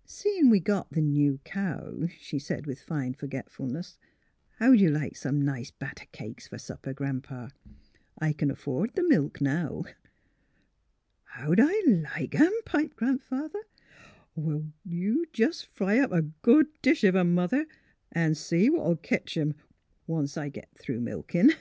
"Seein' 0.04 0.50
we 0.50 0.60
got 0.60 0.90
the 0.90 1.00
new 1.00 1.38
cow," 1.42 2.06
she 2.20 2.38
said, 2.38 2.66
with 2.66 2.82
fine 2.82 3.14
forgetfulness," 3.14 3.96
how'd 4.58 4.78
you 4.78 4.90
like 4.90 5.16
some 5.16 5.40
nice 5.40 5.70
batter 5.70 6.04
cakes 6.12 6.46
fer 6.48 6.58
supper. 6.58 6.92
Gran 6.92 7.22
'pa? 7.22 7.48
I 8.18 8.34
c'n 8.34 8.50
afford 8.50 8.94
th' 8.94 9.00
milk, 9.08 9.40
now."'' 9.40 9.84
How'd 11.36 11.60
I 11.62 11.72
like 11.86 12.34
'em?" 12.34 12.52
piped 12.66 12.96
Grandfather." 12.96 13.62
Well, 14.36 14.70
you 14.84 15.24
jes' 15.34 15.62
fry 15.62 15.98
up 16.00 16.12
a 16.12 16.20
good 16.20 16.66
dish 16.82 17.02
of 17.02 17.16
'em, 17.16 17.32
Mother, 17.32 17.64
an' 18.12 18.34
see 18.34 18.68
what 18.68 18.80
'11 18.82 18.96
ketch 18.98 19.34
'em— 19.38 19.54
once 20.06 20.36
I 20.36 20.50
git 20.50 20.68
through 20.78 21.00
milkin'." 21.00 21.52